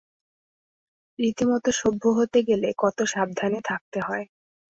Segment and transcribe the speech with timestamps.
[1.19, 4.25] রীতিমত সভ্য হতে গেলে কত সাবধানে থাকতে হয়।